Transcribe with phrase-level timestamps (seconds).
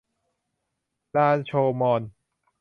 [1.15, 2.01] ลาโชว์มอญ